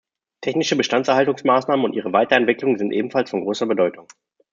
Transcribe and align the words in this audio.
Technische 0.41 0.75
Bestandserhaltungsmaßnahmen 0.77 1.85
und 1.85 1.93
ihre 1.93 2.11
Weiterentwicklung 2.11 2.75
sind 2.75 2.91
ebenfalls 2.91 3.29
von 3.29 3.43
großer 3.43 3.67
Bedeutung. 3.67 4.07